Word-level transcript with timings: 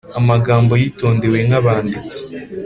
amagambo 0.19 0.73
yitondewe 0.81 1.37
nk'abanditsi, 1.47 2.19